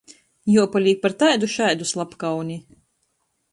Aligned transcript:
Juopalīk 0.53 1.01
par 1.03 1.15
taidu 1.19 1.51
šaidu 1.57 1.89
slapkauni. 1.91 2.59